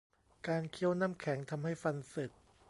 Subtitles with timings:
[0.47, 2.31] การเคี้ยวน้ำแข็ง ทำให้ฟันสึก